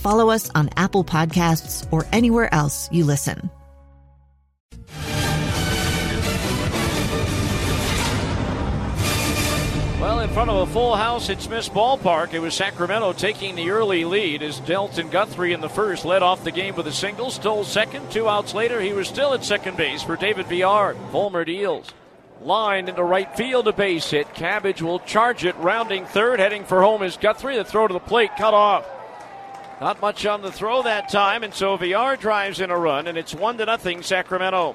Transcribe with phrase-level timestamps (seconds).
[0.00, 3.50] follow us on Apple Podcasts, or anywhere else you listen.
[10.00, 13.68] Well, in front of a full house at Smith's Ballpark, it was Sacramento taking the
[13.68, 17.30] early lead as Dalton Guthrie in the first led off the game with a single,
[17.30, 18.10] stole second.
[18.10, 20.96] Two outs later, he was still at second base for David Villar.
[21.12, 21.92] Fulmer deals.
[22.40, 24.32] Line into right field, a base hit.
[24.32, 27.56] Cabbage will charge it, rounding third, heading for home is Guthrie.
[27.56, 28.86] The throw to the plate, cut off.
[29.80, 33.16] Not much on the throw that time, and so Villar drives in a run, and
[33.16, 34.74] it's one to nothing Sacramento.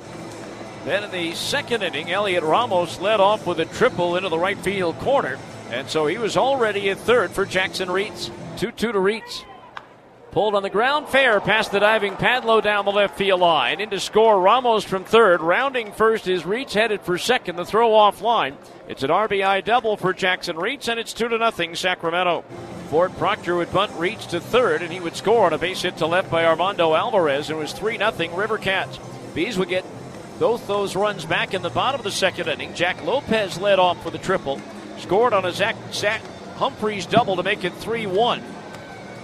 [0.83, 4.57] Then in the second inning, Elliot Ramos led off with a triple into the right
[4.57, 5.37] field corner.
[5.71, 8.31] And so he was already at third for Jackson Reetz.
[8.57, 9.43] 2 2 to Reetz.
[10.31, 13.79] Pulled on the ground, fair past the diving Padlo down the left field line.
[13.79, 15.41] Into score, Ramos from third.
[15.41, 17.55] Rounding first is Reetz, headed for second.
[17.55, 18.57] The throw off line.
[18.87, 22.43] It's an RBI double for Jackson Reetz, and it's 2 to nothing Sacramento.
[22.85, 25.97] Ford Proctor would bunt reach to third, and he would score on a base hit
[25.97, 27.49] to left by Armando Alvarez.
[27.49, 28.99] and It was 3 0 River Cats.
[29.33, 29.85] Bees would get
[30.39, 32.73] both those runs back in the bottom of the second inning.
[32.73, 34.61] Jack Lopez led off with a triple,
[34.97, 36.21] scored on a Zach, Zach
[36.57, 38.43] Humphreys double to make it 3 1.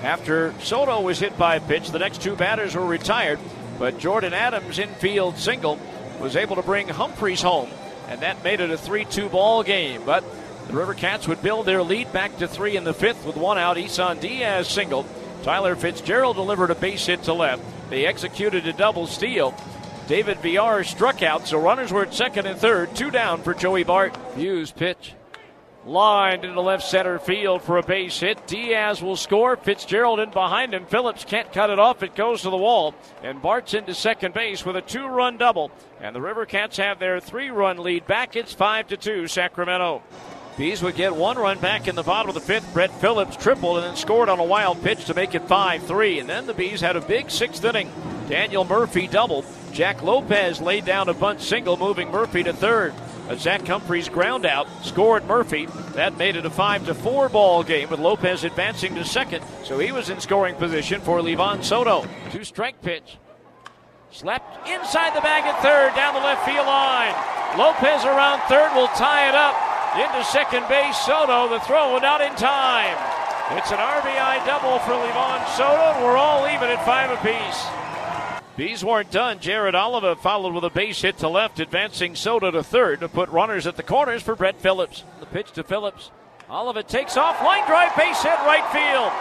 [0.04, 3.40] After Soto was hit by a pitch, the next two batters were retired,
[3.78, 5.80] but Jordan Adams' infield single
[6.20, 7.70] was able to bring Humphreys home,
[8.08, 10.02] and that made it a 3 2 ball game.
[10.06, 10.24] But
[10.72, 13.58] the River Cats would build their lead back to three in the fifth with one
[13.58, 13.78] out.
[13.78, 15.06] Isan Diaz single.
[15.44, 17.62] Tyler Fitzgerald delivered a base hit to left.
[17.90, 19.54] They executed a double steal.
[20.08, 22.96] David Villar struck out, so runners were at second and third.
[22.96, 24.16] Two down for Joey Bart.
[24.38, 25.14] Hughes pitch.
[25.86, 28.48] Lined into left center field for a base hit.
[28.48, 29.58] Diaz will score.
[29.58, 30.86] Fitzgerald in behind him.
[30.86, 32.02] Phillips can't cut it off.
[32.02, 32.96] It goes to the wall.
[33.24, 35.70] And Bart's into second base with a two run double.
[36.00, 38.38] And the River Cats have their three run lead back.
[38.38, 40.02] It's 5 to 2, Sacramento.
[40.58, 42.74] Bees would get one run back in the bottom of the fifth.
[42.74, 46.20] Brett Phillips tripled and then scored on a wild pitch to make it 5 3.
[46.20, 47.92] And then the Bees had a big sixth inning.
[48.28, 49.46] Daniel Murphy doubled.
[49.72, 52.94] Jack Lopez laid down a bunt single, moving Murphy to third.
[53.30, 55.68] A Zach Humphreys ground out scored Murphy.
[55.94, 59.46] That made it a 5 to 4 ball game with Lopez advancing to second.
[59.64, 62.06] So he was in scoring position for Livan Soto.
[62.32, 63.18] Two strike pitch.
[64.12, 67.16] Slapped inside the bag at third, down the left field line.
[67.58, 69.71] Lopez around third will tie it up.
[69.92, 72.96] Into second base, Soto, the throw not in time.
[73.58, 77.66] It's an RBI double for Livan Soto, and we're all even at five apiece.
[78.56, 79.40] Bees weren't done.
[79.40, 83.28] Jared Oliva followed with a base hit to left, advancing Soto to third to put
[83.30, 85.04] runners at the corners for Brett Phillips.
[85.20, 86.10] The pitch to Phillips.
[86.50, 89.12] Oliva takes off, line drive, base hit, right field.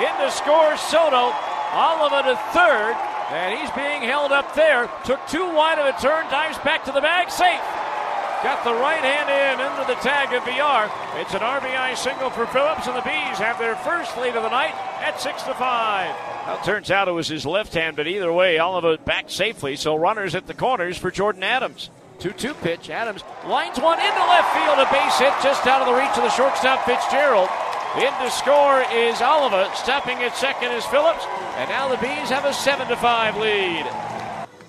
[0.00, 1.34] In to score Soto.
[1.74, 2.96] Oliva to third,
[3.32, 4.88] and he's being held up there.
[5.04, 7.60] Took too wide of a turn, dives back to the bag, safe.
[8.42, 10.90] Got the right hand in into the tag of Villar.
[11.20, 14.50] It's an RBI single for Phillips, and the Bees have their first lead of the
[14.50, 16.14] night at six to five.
[16.46, 19.74] Well, turns out it was his left hand, but either way, Oliva back safely.
[19.74, 21.90] So runners at the corners for Jordan Adams.
[22.18, 22.90] 2 2 pitch.
[22.90, 24.78] Adams lines one into left field.
[24.78, 27.48] A base hit just out of the reach of the shortstop Fitzgerald.
[27.96, 29.70] In to score is Oliva.
[29.74, 31.24] Stopping at second is Phillips.
[31.56, 34.05] And now the Bees have a 7 to 5 lead.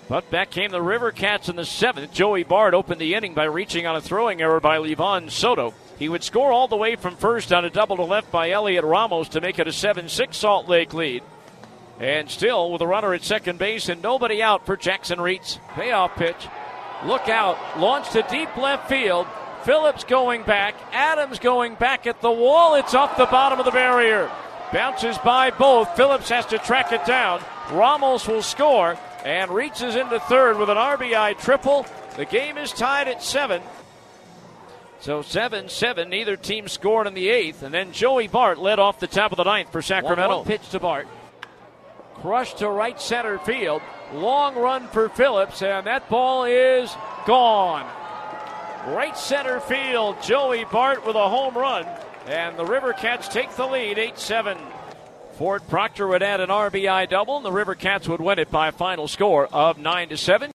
[0.09, 2.13] But back came the River Cats in the seventh.
[2.13, 5.73] Joey Bart opened the inning by reaching on a throwing error by Livan Soto.
[5.99, 8.85] He would score all the way from first on a double to left by Elliot
[8.85, 11.23] Ramos to make it a 7 6 Salt Lake lead.
[11.99, 15.59] And still with a runner at second base and nobody out for Jackson Reetz.
[15.73, 16.47] Payoff pitch.
[17.05, 17.57] Look out.
[17.79, 19.27] Launched to deep left field.
[19.63, 20.75] Phillips going back.
[20.93, 22.75] Adams going back at the wall.
[22.75, 24.31] It's off the bottom of the barrier.
[24.71, 25.95] Bounces by both.
[25.97, 27.41] Phillips has to track it down.
[27.71, 28.97] Ramos will score
[29.27, 31.85] and reaches into third with an RBI triple.
[32.15, 33.61] The game is tied at seven.
[35.01, 36.09] So 7 7.
[36.09, 37.61] Neither team scored in the eighth.
[37.61, 40.29] And then Joey Bart led off the top of the ninth for Sacramento.
[40.29, 41.07] One, one pitch to Bart.
[42.23, 43.81] rush to right center field.
[44.13, 46.89] Long run for Phillips, and that ball is
[47.25, 47.85] gone.
[48.87, 51.85] Right center field, Joey Bart with a home run,
[52.27, 54.57] and the River Cats take the lead 8 7.
[55.37, 58.69] Ford Proctor would add an RBI double, and the River Cats would win it by
[58.69, 60.49] a final score of 9 to 7.